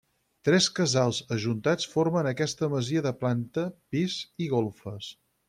Tres 0.47 0.69
casals 0.77 1.19
ajuntats 1.35 1.89
formen 1.91 2.31
aquesta 2.31 2.71
masia 2.73 3.05
de 3.09 3.13
planta, 3.25 3.67
pis 3.97 4.19
i 4.47 4.51
golfes. 4.57 5.13